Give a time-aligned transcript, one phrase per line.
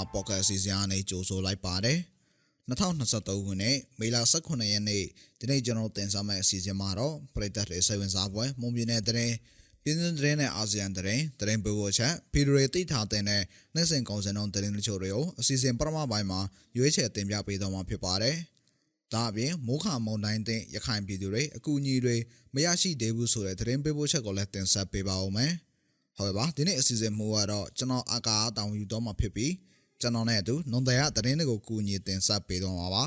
[0.00, 1.98] မှာပေါ့ကတ်အစီအစဉ်အနေကြိုဆိုလိုက်ပါတယ်
[2.70, 5.04] 2023ခုနှစ်မေလ18ရက်နေ့
[5.38, 9.32] ဒီနေ့ကျွန်တော်တင်ဆက်မယ့်အစီအစဉ်မှာတော့ပြည်သက်တွေစိတ်ဝင်စားပွဲမွန်ပြည်နယ်တရင်
[9.82, 13.42] ပြည်တွင်းတရင်နဲ့အာဆီယံတရင်တရင်ပို့ချက်ဖီဒရယ်တိထားတဲ့နဲ့
[13.74, 16.40] နှိစင်ကောင်စင်တို့တရင်တချို့တွေကိုအစီအစဉ်ပထမပိုင်းမှာ
[16.78, 18.36] ရွေးချယ်တင်ပြပေးတော့မှာဖြစ်ပါတယ်
[19.12, 22.16] ဒါအပြင်မိုးခမုန်တိုင်းတဲ့ရခိုင်ပြည်သူတွေအကူအညီတွေ
[22.54, 25.52] မရရှိသေးဘူးဆိုတဲ့သတင်းပေးပို့ချက်ကိုလည်းတင်ဆက်ပေးပါဦးမယ်။
[26.20, 29.52] ဟုတ်ပါဒီနေ့အစီအစဉ်မှုကတော့ကျွန်တော်အာကာတောင်ယူတော့မှာဖြစ်ပြီး
[30.00, 33.04] ကျွန်တော်နဲ့အတူနွန်တရားသတင်းတွေကိုကူညီတင်ဆက်ပေးတော့မှာပါ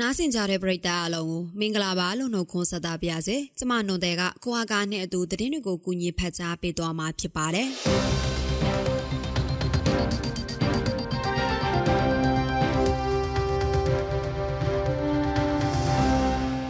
[0.00, 7.68] နားဆင်ကြတဲ့ပရိသတ်အလုံးကိုမင်္ဂလာပါလို့နှုတ်ခွန်းဆက်သပါရစေကျမနွန်တဲ့ကကိုအားကားနဲ့အတူသတင်းတွေကိုကူညီဖတ်ကြားပေးသွားမှာဖြစ်ပါတယ်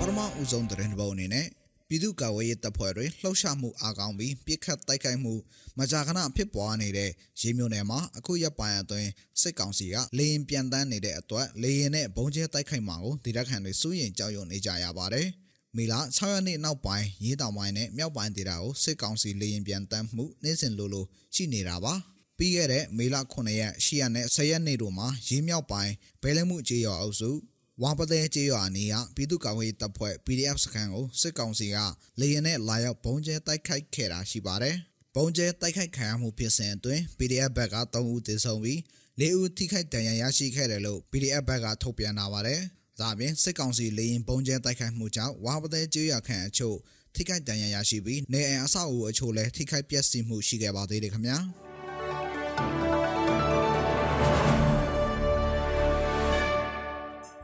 [0.01, 1.47] ပထမဦးဆုံးသတင်းတစ်ပုဒ်အနေနဲ့
[1.91, 5.35] ပြည်သူ့ကာကွယ်ရေးတပ်ဖွဲ့တွေလှုပ်ရှားမှုအားကောင်းပြီးပြစ်ခတ်တိုက်ခိုက်မှု
[5.79, 9.09] မကြာခဏဖြစ်ပွားနေတဲ့ရေမြို့နယ်မှာအခုရက်ပိုင်းအတွင်း
[9.41, 15.27] စစ်ကောင်စီကလေရင်ပြန်တန်းနေတဲ့အတွက်လေရင်နဲ့ဘုံကျဲတိုက်ခိုက်မှာကိုဒေသခံတွေစိုးရိမ်ကြောက်ရွံ့နေကြရပါတယ်။
[15.77, 21.05] မေလ6ရက်နေ့နောက်ပိုင်းရေးတောင်ပိုင်းနဲ့မြောက်ပိုင်းဒေသကိုစစ်ကောင်စီလေရင်ပြန်တန်းမှုနေ့စဉ်လိုလို
[21.35, 21.95] ရှိနေတာပါ။
[22.39, 27.31] ပြီးခဲ့တဲ့မေလ9ရက်10ရက်နဲ့10ရက်နေ့တို့မှာရေးမြောက်ပိုင်းဘဲလဲမှုကြေးရွာအုပ်စု
[27.83, 31.77] ဝါပတဲ့ကျေးရွာနေရပြည်သူ့ကာကွယ်ရေးတပ်ဖွဲ့ PDF စခန်းကိုစစ်ကောင်စီက
[32.21, 34.77] လေရင်နဲ့လာရောက်ဘုံကျဲတိုက်ခိုက်ခဲ့တာရှိပါတယ်။
[35.15, 38.79] ဘုံကျဲတိုက်ခိုက်ခံရမှုဖြစ်စဉ်အတွင်း PDF ဘက်က3ဦးသေဆုံးပြီး
[39.21, 42.61] 4ဦးထိခိုက်ဒဏ်ရာရရှိခဲ့တယ်လို့ PDF ဘက်ကထုတ်ပြန်လာပါတယ်။
[43.01, 46.77] ဒါပြင်စစ်ကောင်စီလေရင်ဘုံကျဲတိုက်ခိုက်မှုကြောင့်ဝါပတဲ့ကျေးရွာခန့်အချို့
[47.15, 51.39] ထိခိုက်ဒဏ်ရာရရှိပြီးနေအိမ်အဆောက်အဦအချို့လည်းထိခိုက်ပျက်စီးမှုရှိခဲ့ပါသေးတယ်ခင်ဗျာ။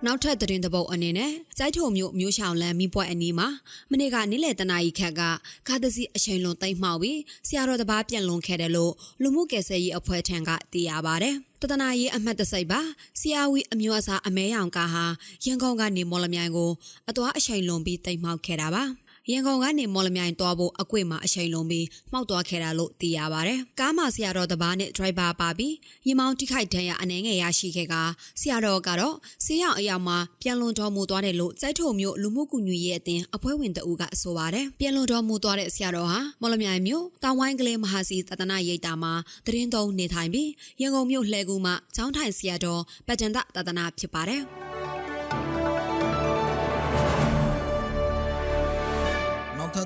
[0.06, 3.48] နောက်ထပ်သတင်းတပုတ်အနေနဲ့စိုက်ထုံမြို့မြို့ရှောင်းလန်းမိပွဲအနီးမှာ
[3.90, 5.20] မနေ့ကနေ့လယ်တနာရီခက်က
[5.68, 11.30] ခါသစီအချိန်လွန်သိမ့်မှောက်ပြီးဆရာတော်တပားပြန်လွန်ခဲ့တယ်လို့လူမှုကယ်ဆယ်ရေးအဖွဲ့ထံကသိရပါဗျ။
[11.62, 12.80] တဒနာရေးအမှတ်တစိတ်ပါ
[13.20, 15.04] ဆရာဝီအမျိုးအစားအမဲရောင်ကားဟာ
[15.44, 16.70] ရန်ကုန်ကနေမော်လမြိုင်ကို
[17.08, 18.84] အသွားအချိန်လွန်ပြီးတိမ့်မှောက်ခဲ့တာပါ။
[19.30, 25.74] ရန်ကုန်ကနေမော်လမြိုင်သွားဖို့အကွေ့မှာအချိန်လုံးပြီးမှောက်သွားခဲ့တာလို့သိရပါဗျ။ကားမှာဆရာတော်တပားနဲ့ဒရိုက်ဘာပါပြီး
[26.06, 27.94] ရင်မောင်းတိခိုက်ဒဏ်ရာအနှဲငယ်ရရှိခဲ့က
[28.40, 39.12] ဆရာတော်ကတော့ဆေးရောင်အယောင်မှာပြန်လွန်တော်မူသွားတယ်လို့စိုက်ထုံမျိုးလူမှုကူညီရေးအသင်းအဖွဲ့ဝင်တအူးကဆိုပါတယ်။ပြန်လွန်တော်မူသွားတဲ့ဆရာတော်ဟာမော်လမြိုင်မြို့တောင်ဝိုင်းကလေးမဟာစီသတနာရိပ်တာမှာ
[39.46, 44.44] သတင်းသုံးနေထိုင်ပြီးရန်ကုန်မြို့လှဲကူမှာကျောင်းထိုင်ဆရာတော်ပတ္တန်တသတနာဖြစ်ပါတယ်။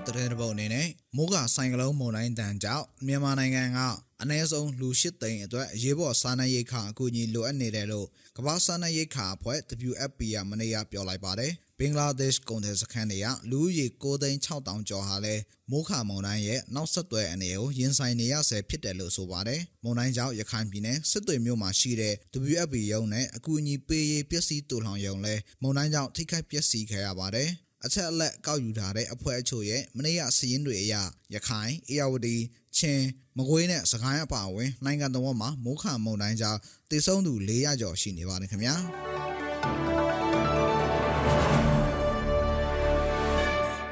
[0.09, 3.79] ထပ်တဲ့တစ်ပုတ်အနေနဲ့မိုးကဆိုင်ကလုံးမုန်တိုင်းတန်ကြောင့်မြန်မာနိုင်ငံက
[4.23, 9.59] အနည်းဆုံးလူ၈သိန်းအတွက်အရေးပေါ်စားနပ်ရိက္ခာအကူအညီလိုအပ်နေတယ်လို့ကမ္ဘာစားနပ်ရိက္ခာအဖွဲ့
[9.91, 15.35] WFP ကမနေ့ကပြောလိုက်ပါတယ်ဘင်္ဂလားဒေ့ရှ်ကုန်တယ်စခန်းတွေကလူဦးရေ9,600ကျော်ဟာလဲ
[15.71, 22.15] မိုးခမုန်တိုင်းရဲ့နောက်ဆက်တွဲအနေကိုရင်ဆိုင်နေရဆဲဖြစ်တယ်လို့ဆိုပါတယ်။မုန်တိုင်းကြောင့်ရခိုင်ပြည်နယ်စစ်တွေမြို့မှာရှိတဲ့
[22.51, 27.51] WFP ရုံးနဲ့အကူအညီပေးရေးပစ္စည်းတူလှောင်ရုံလဲမုန်တိုင်းကြောင့်ထိခိုက်ပျက်စီးခဲ့ရပါတယ်။
[27.84, 30.94] အချက်အလက်ကောက်ယူထားတဲ့အဖွဲ့အချို့ရဲ့မနေ့ကစည်ရင်းတွေအရ
[31.34, 32.37] ရခိုင်အေရဝတီ
[32.78, 33.06] ချင်း
[33.37, 38.75] မကွေးနဲ့စကိုင်းအပါအဝင်နိုင်ငံတော်မှာမိုးခမုန်တိုင်းကြောင့်တည်ဆုံးသူ400ကျော်ရှိနေပါတယ်ခင်ဗျာ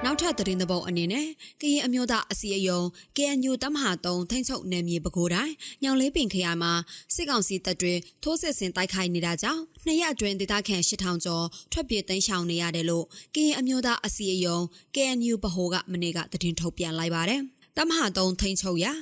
[0.09, 1.27] နောက်ထပ်သတင်းသဘောအနေနဲ့
[1.61, 2.81] ကရင်အမျိုးသားအစီအယုံ
[3.17, 6.72] KNU တမဟာ3ထိန်းချုပ်နယ်မြေပဲခူးတိုင်းညောင်လေးပင်ခရိုင်မှာ
[7.15, 14.59] စစ်ကောင်စီတပ်တွေထိုးစစ်ဆင်တိုက်ခိုက်နေတာကြောင့်နှစ်ရက်အတွင်းဒေသခံ8000ကျော်ထွက်ပြေးတိမ်းရှောင်နေရတယ်လို့ကရင်အမျိုးသားအစီအယုံ
[14.94, 17.43] KNU ဗဟိုကမနေ့ကသတင်းထုတ်ပြန်လိုက်ပါတယ်။
[17.76, 18.92] တမဟာ3ထိန်းချုပ်ရာ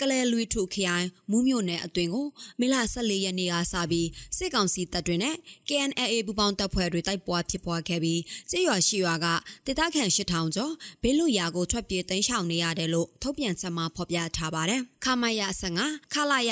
[0.00, 2.26] ကလဲလွီထုခရိုင်မူးမြို့နယ်အတွင်းကို
[2.60, 5.36] မေလ14ရက်နေ့ကစပြီးစစ်ကောင်စီတပ်တွေနဲ့
[5.68, 9.26] KNLA ပူးပေါင်းတပ်ဖွဲ့တွေတိုက်ပွဲဖြစ်ပွားခဲ့ပြီးကြေးရွာရှိရွာက
[9.66, 10.72] ဒေသခံ8000ကျော်
[11.02, 15.42] ဘေးလွတ်ရာကိုထွက်ပြေးတိမ်းရှောင်နေရတယ်လို့ထုတ်ပြန်ချက်မှာဖော်ပြထားပါတယ်။ခမရ
[15.78, 16.50] 15ခလာရ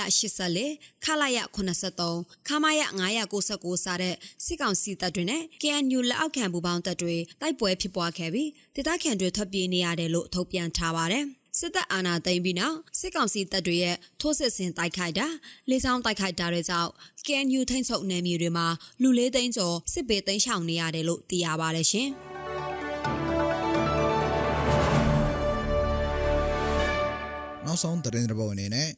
[0.51, 2.83] 84ခလာရ83ခမရ
[3.31, 4.15] 999စတဲ့
[4.45, 11.27] စစ်ကောင်စီတပ်တွေနဲ့ KNU လက်အောက်ခံပူးပေါင်းတပ်တွေတိုက်ပွဲဖြစ်ပွားခဲ့ပြီးဒေသခံတွေထွက်ပြေးနေရတယ်လို့ထုတ်ပြန်ထားပါတယ်။
[11.59, 15.27] စစ်တပ်အာဏာသိမ်းပြီးနောက်စစ်ကောင်စီတပ်တွေရဲ့ထိုးစစ်ဆင်တိုက်ခိုက်တာ
[15.71, 16.91] လေကြောင်းတိုက်ခိုက်တာတွေကြောင့်
[17.27, 18.67] KNU ထိန်းချုပ်နယ်မြေတွေမှာ
[19.03, 22.09] လူလေးသိန်းကျော်စစ်ပေးသိမ်းရှောင်နေရတယ်လို့သိရပါတယ်ရှင်။
[27.65, 28.91] နောက်ဆုံးသတင်းတစ်ပုဒ်အနေနဲ့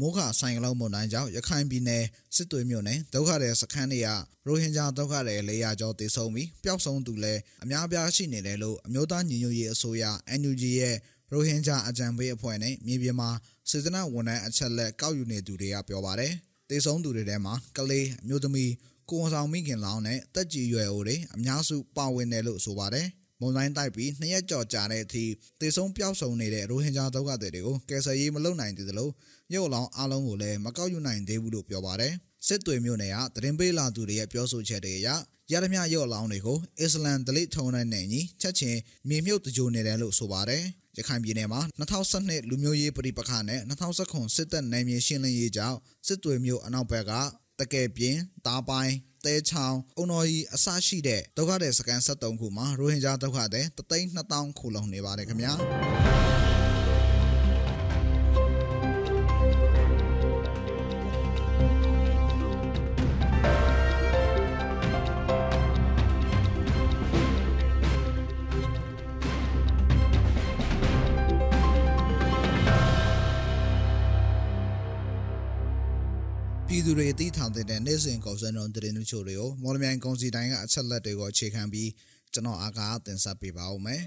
[0.00, 2.04] မိုးခဆိုင်ကလုံးမုန်တိုင်းကြောင့်ရခိုင်ပြည်နယ်
[2.36, 4.08] စစ်တွေမြို့နယ်ဒုက္ခတဲ့စခန်းတွေက
[4.46, 10.04] ရိုဟင်ဂျာဒုက္ခတဲ့400ကျော်တေဆုံးပြီးပျောက်ဆုံးသူလည်းအများပြားရှိနေတယ်လို့အမျိုးသားညီညွတ်ရေးအစိုးရ
[10.40, 10.96] NUG ရဲ့
[11.32, 13.30] ရိုဟင်ဂျာအကြံပေးအဖွဲ့နဲ့မြေပြင်မှာ
[13.70, 16.32] စေတနာဝန်ထမ်းအချက်လက်ကောက်ယူနေသူတွေကပြောပါတယ်။
[16.70, 18.72] တေဆုံးသူတွေထဲမှာကလေးအမျိုးသမီး
[19.10, 23.06] ကိုဝန်ဆောင်မိခင်လောင်းနဲ့တက်ကြီးရွယ်အိုတွေအများစုပါဝင်တယ်လို့ဆိုပါတယ်။
[23.40, 25.24] မုံတိုင်းတိုက်ပြီးနှစ်ရက်ကြော်ကြာတဲ့အထိ
[25.60, 29.10] တေဆုံးပျောက်ဆုံးနေတဲ့ရိုဟင်ဂျာဒုက္ခသည်တွေကိုကယ်ဆယ်ရေးမလုပ်နိုင်သေးသလို
[29.54, 32.12] ရုပ်လောင်းအလုံးကိုလည်းမကောက်ယူနိုင်သေးဘူးလို့ပြောပါတယ်။
[32.46, 35.08] စစ်တွေမျိုးနယ်ကသတင်းပေးလာသူတွေရဲ့ပြောဆိုချက်တွေအရ
[35.52, 38.78] ရရမြရော့လောင်းတွေကိုအစ္စလမ်ဒလိထုံတဲ့နယ်ညီချက်ချင်း
[39.08, 40.64] မြေမြုပ်တကြိုနေတယ်လို့ဆိုပါတယ်
[40.98, 43.60] ရခိုင်ပြည်နယ်မှာ2012လူမျိုးရေးပဋိပက္ခနဲ့
[43.98, 47.12] 2019စစ်တပ်နယ်မြေရှင်းလင်းရေးကြောင့်စစ်တွေမျိုးအနောက်ဘက်က
[47.60, 48.94] တကယ်ပြင်းတားပိုင်း
[49.24, 56.15] တဲချောင်းအုံတော်ကြီးအစရှိတဲ့ဒုက္ခတဲ့စကန်73ခုမှာရိုဟင်ဂျာဒုက္ခတဲ့32000ခုလုံးနေပါတယ်ခင်ဗျာ
[77.18, 81.90] တွေသိထားတဲ့နေ့စဉ်ကုန်စံတော်သတင်းချို့တွေကိုမော်လမြိုင်ကုန်စည်တိုင်းကအချက်လက်တွေကိုအခြေခံပြီး
[82.32, 84.02] ကျွန်တော်အားကတင်ဆက်ပေးပါဦးမယ်။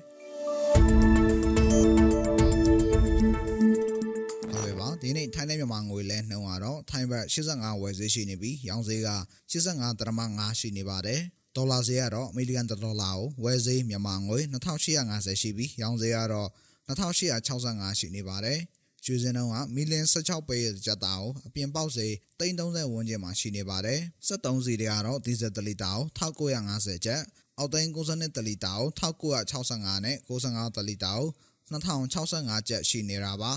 [4.52, 9.10] ဟုတ်ကဲ့ပါဒီနေ့ထိုင်းနဲ့မြန်မာငွေလဲနှုန်းကတော့ထိုင်းဘတ်85ဝယ်ဈေးရှိနေပြီးရောင်းဈေးက
[9.52, 11.22] 85ဒရမ5ရှိနေပါတယ်။
[11.56, 16.50] ဒေါ်လာဈေးကတော့အမေရိကန်ဒေါ်လာကိုဝယ်ဈေးမြန်မာငွေ2850ရှိပြီးရောင်းဈေးကတော့
[16.88, 18.60] 2865ရှိနေပါတယ်။
[19.06, 22.08] ရွှေစင်းတုံးကမီလင်16ပဲကြက်တာကိုအပြင်ပေါက်စေ
[22.40, 27.22] 330ဝန်းကျင်မှာရှိနေပါတယ်73စီတွေကတော့ဒီဇယ်တလီတာကို1950ကျပ်
[27.58, 31.28] အောက်သိန်း92တလီတာကို1965နဲ့95တလီတာကို
[31.72, 33.54] 2065ကျပ်ရှိနေတာပါ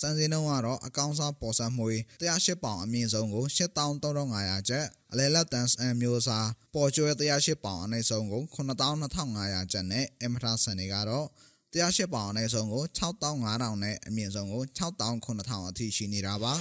[0.00, 1.86] စံစင်းတုံးကတော့အကောင့်စားပေါ်ဆန်းမှု
[2.22, 11.26] 108ပေါင်အမြင့်ဆုံးကို83,500ကျပ်အလဲလက်တန်စအမျိုးအစားပေါ်ကျွဲ108ပေါင်အနည်းဆုံးကို92,500ကျပ်နဲ့အမထဆန်တွေကတော့
[11.74, 16.52] 108ပေါင်အနည်းဆုံးကို6500နဲ့အမြင့်ဆုံးကို6900အထိရှိနေတာပါ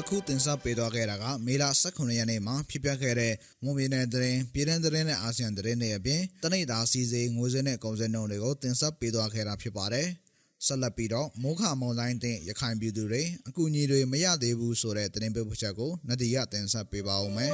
[0.00, 10.08] အခုတင်ဆက်ပေးသွားခဲ့တာကမေလ18ရက်နေ့မှာဖြစ်ပျက်ခဲ့တဲ့မွန်ပြည်နယ်သတင်းပြည်ထောင်သတင်းနဲ့အာဆီယံသတင်းတွေအပြင်တနိဒာစီစေးငွေစင်းနဲ့ကုန်စည်နှုန်းတွေကိုတင်ဆက်ပေးသွားခဲ့တာဖြစ်ပါတယ်။
[10.66, 17.52] ဆက်လက်ပြီးတော့မိုးခမုန်တိုင်းတင်ရခိုင်ပြည်သူတွေအကူအညီတွေမရသေးဘူးဆိုတဲ့သတင်းပေးပို့ချက်ကိုနဒီရတင်ဆက်ပေးပါဦးမယ်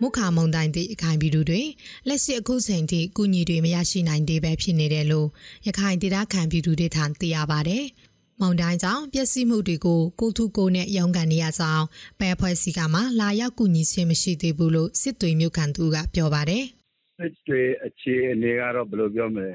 [0.00, 1.62] မုခမုံတိုင်းသည့်ရခိုင်ပြည်သူတွေ
[2.08, 5.28] လက်ရှိအခုချိန်ထိကုညီတွေမရရှိနိုင်သေးပဲဖြစ်နေတယ်လို့
[5.66, 7.78] ရခိုင်ဒေသခံပြည်သူတွေထံသိရပါဗျ။
[8.40, 11.84] မောင်တိုင်းကြောင့်ပျက်စီးမှုတွေကိုကိုထုကိုနဲ့ရောင်းကန်နေရဆောင်
[12.20, 16.66] ပဲဖွဲ့စီကမှလာရောက်ကူညီခြင်းမရှိသေးဘူးလို့စစ်တွေမြို့ခံသူကပြောပါတယ်။
[17.20, 19.52] စစ်တွေအခြေအနေကတော့ ဘယ်လိုပြောမလဲ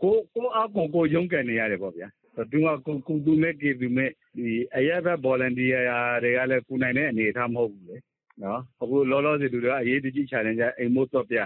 [0.00, 2.08] ကိုကိုအကောင်ကိုရုန်းကန်နေရတယ်ပေါ့ဗျာ
[2.50, 5.80] သူကကိုကူသူမဲ့ ကေသူမဲ့ဒီအရက်ဘက် volunteer
[6.22, 7.96] တွေကလည်း ကူနိုင်တဲ့အနေအထားမဟုတ်ဘူးလေ
[8.42, 11.38] နော်အခုလောလောဆယ်သူတွေက အရေးတကြီး challenge အိမ်မို့တော့ပြ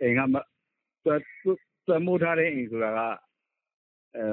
[0.00, 0.20] အိမ်က
[1.86, 3.00] သွမိုးထားတဲ့အိမ်ဆိုတာက
[4.16, 4.26] အဲ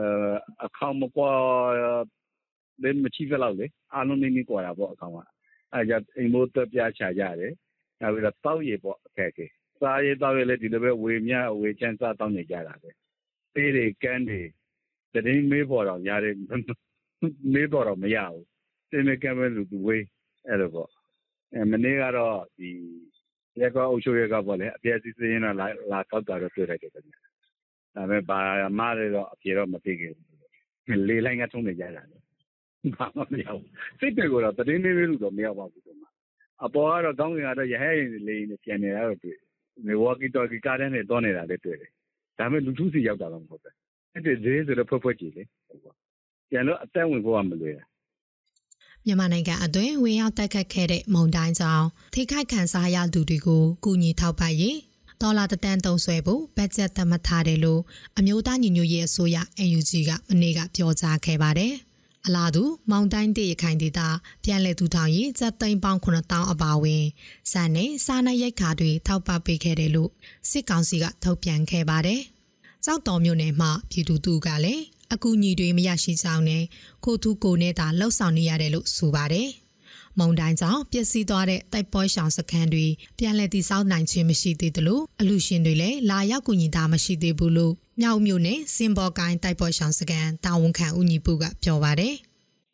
[0.65, 1.31] အခေါင်မကွာ
[2.81, 5.17] လည်းမချိဖက်လောက်လေ အားလုံးနည်းနည်းကွာတာပေါ့အခေါင်က
[5.73, 7.53] အဲကြအိမ်မို့တော့ပြချကြတယ်
[8.01, 9.45] နောက်ပြီးတော့တောက်ရည်ပေါ့ အခက်အခဲ
[9.79, 12.91] စားရေးသောက်ရေးလည်းဒီလိုပဲဝေမျှဝေချမ်းစားသောက်နေကြတာပဲ။
[13.53, 14.41] ဆေးတွေကမ်းတွေ
[15.13, 16.35] သတင်းမေးပေါ်တောင်ရတယ်
[17.53, 18.43] မေးပေါ်တော့မရဘူး။
[18.89, 20.05] ဆေးမဲ့ကမ်းမဲ့လူသူဝေး
[20.47, 20.89] အဲ့လိုပေါ့။
[21.71, 22.69] မနေ့ကတော့ဒီ
[23.61, 27.15] ရက်ကွက်အုပ်ချုပ်ရေးကပေါ့လေအပြည့်အစည်စင်းတော့လာလာကောက်တာတော့တွေ့လိုက်တယ်ခင်ဗျ။
[27.95, 28.39] ဒါပေမဲ့ဘာ
[28.79, 30.27] မှလည်းတော့အပြေတော့မသိခဲ့ဘူး။
[31.07, 32.17] လေလိုင်းကထုံးနေကြတာလေ။
[32.95, 33.65] ဘာမှမရဘူး။
[33.99, 36.09] စိတ်တွေကိုတော့သတင်းမေးလို့တော့မရပါဘူးဒီမှာ။
[36.65, 39.37] အပေါ်ကတော့ကောင်းကင်ကတော့ရဟဲရင်လေရင်ပြန်နေတာတော့တွေ့
[40.03, 41.91] ဝါကီတော်ကီကားထဲနဲ့သွားနေတာလည်းတွေ့တယ်။
[42.37, 43.73] ဒါပေမဲ့လူထုစီရောက်တာတော့မဟုတ်ဘူး။
[44.13, 45.43] အဲ့ဒီဈေးဆိုတော့ဖွဲ့ဖွဲ့ကြည့်လေ။
[46.49, 47.85] ပြန်တော့အသက်ဝင်ဖို့ကမလွယ်တာ။
[49.05, 54.77] မြန်မာနိုင်ငံအတွင်းဝင်ရောက်တက်ခတ်ခဲ့တဲ့မုန်တိုင်းကြောင့်ထိခိုက်ခံစားရသူတွေကိုကူညီထောက်ပံ့ရေး
[55.21, 57.81] ဒေါ်လာတန်တုံးဆွဲဖို့ဘတ်ဂျက်သတ်မှတ်ထားတယ်လို့
[58.17, 61.73] အမျိုးသားညီညွတ်ရေးအစိုးရ NUG ကမနေ့ကပြောကြားခဲ့ပါတယ်။
[62.25, 63.99] အလားတူမောင်တိုင်းတရခိုင်ဒေသ
[64.43, 67.03] ပြန်လည်ထူထောင်ရေးစက်သိန်းပေါင်း9000အပါဝင်
[67.51, 70.11] စံနဲ့စားနပ်ရိက္ခာတွေထောက်ပံ့ပေးခဲ့တယ်လို့
[70.49, 72.21] စစ်ကောင်စီကထုတ်ပြန်ခဲ့ပါတယ်။
[72.85, 76.63] ကြောက်တော်မြို့နယ်မှာပြည်သူသူကလည်းအကူအညီတွေမရရှိကြောင်းနဲ့
[77.05, 79.49] ကိုထုကိုနဲ့သာလှုပ်ဆောင်နေရတယ်လို့ဆိုပါတယ်။
[80.19, 82.85] မုံတိုင်းကြောင့်ပျက်စီးသွားတဲ့တိုက်ပွဲရှောင်စခန်းတွေ
[83.17, 92.15] ပြန်လည်တည်ဆောက်နိုင်ခြင်းမရှိသေးသလိုအလူရှင်တွေလည်းလာရောက်ကူညီတာမရှိသေးဘူးလို့ မြောက်မြို့နယ်စင်ဘော်ကိုင်းတိုက်ပေါ်ရှောင်းစကန်တာဝန်ခံဦးညီပူကပြောပါတယ်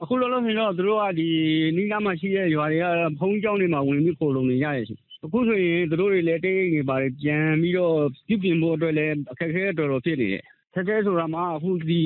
[0.02, 1.28] အခုလောလောဆယ်တော့သူတို့ကဒီ
[1.76, 2.86] နီးနားမှာရှိတဲ့ရွာတွေက
[3.20, 7.96] ဘုံကျောင်းတွေမှာဝင်ပြီးခိုလုံနေရတယ်ရှင်အခုဆိုရင်သူတို့တွေလည်းတိတ်နေပါတယ်ပြန်ပြီးတော့
[8.28, 12.02] ပြုပြင်ဖို့အတွက်လည်းအခက်အခဲတော်တော်ဖြစ်နေတယ်ခက်ခဲဆိုတာမှအခုဒီ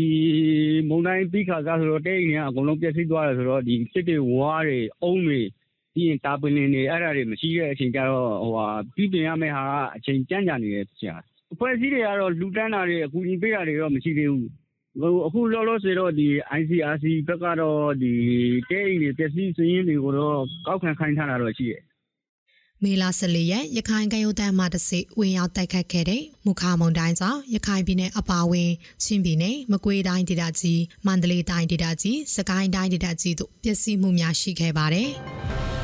[0.90, 5.42] မုံတိုင်းပြီးခါစားဆိုတော့တိတ်နေအကုန်လုံးပြည့်စည်သွားတယ်ဆိုတော့ဒီစစ်တွေဝါးတွေအုံးတွေ
[5.94, 9.64] ပြီးရင်တာပင်တွေအဲ့ဒါတွေမရှိတဲ့အချိန်ကျတော့ဟိုဟာပြီးပြင်ရမယ့်ဟာ
[9.96, 11.16] အချိန်ကြမ်းကြနေတယ်ဆရာ
[11.56, 14.50] အဖွဲ့အစည်းတွေကတော့လူတန်းတာတွေအကူအညီပေးတာတွေတော့မရှိသေးဘူး
[15.02, 16.28] ဟိုအခုလောလောဆယ်တော့ဒီ
[16.60, 18.14] ICRC ဘက်ကတော့ဒီ
[18.70, 21.84] တဲအိမ်တွေပျက်စီးစည်ရင်းတွေကိုတော့ကောက်ခံခိုင်းထားတာတော့ရှိတယ်
[22.84, 28.72] မေလ14ရက်ရခိုင်ကရုတ်တမ်းမှတစိဝင်ရောက်တိုက်ခတ်ခဲ့တဲ့မုခမုံတိုင်းကြောင့်ရခိုင်ပြည်နယ်အပါအဝင်
[29.04, 35.10] ချင်းပြည်နယ်မကွေးတိုင်းဒေသကြီးမန္တလေးတိုင်းဒေသကြီးစကိုင်းတိုင်းဒေသကြီးတို့ပျက်စီးမှုများရှိခဲ့ပါတယ်။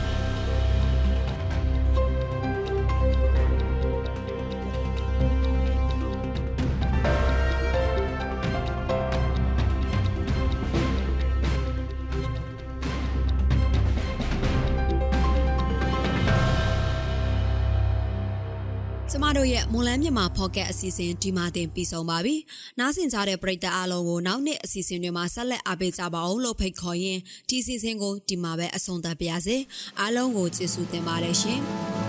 [19.38, 22.36] တို့ရဲ့မွန်လန်းမြန်မာဖော့ကက်အစီအစဉ်ဒီမှာတင်ပြီးဆုံးပါပြီ။
[22.80, 29.58] နားဆင်ကြတဲ့ပရိသတ်အားလုံးကိုနောက်နေ့အစီအစဉ်တွေမှာဆက်လက်အားပေးကြပါအောင်လို့ဖိတ်ခေါ်ရင်းဒီအစီအစဉ်ကိုဒီမှာပဲအဆုံးသတ်ပါရစေ။
[30.00, 31.62] အားလုံးကိုကျေးဇူးတင်ပါတယ်ရှင်။